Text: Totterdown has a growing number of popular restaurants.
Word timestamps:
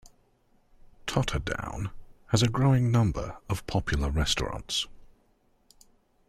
Totterdown 1.05 1.91
has 2.29 2.41
a 2.41 2.47
growing 2.49 2.89
number 2.91 3.37
of 3.47 3.67
popular 3.67 4.09
restaurants. 4.09 4.87